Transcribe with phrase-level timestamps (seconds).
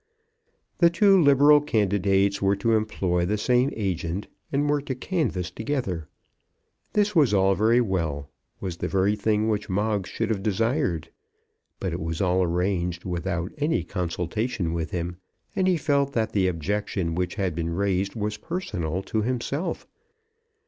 [0.79, 6.07] The two liberal candidates were to employ the same agent, and were to canvass together.
[6.93, 8.27] This was all very well,
[8.59, 11.11] was the very thing which Moggs should have desired.
[11.79, 15.17] But it was all arranged without any consultation with him,
[15.55, 19.85] and he felt that the objection which had been raised was personal to himself.